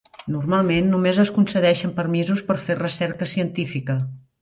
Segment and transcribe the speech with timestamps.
[0.35, 4.03] Normalment només es concedeixen permisos per fer recerca científica.